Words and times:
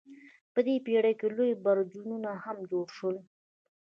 په 0.53 0.59
دې 0.67 0.75
پیړۍ 0.85 1.13
کې 1.19 1.27
لوی 1.35 1.51
برجونه 1.65 2.31
هم 2.43 2.57
جوړ 2.71 2.85
شول. 2.97 3.17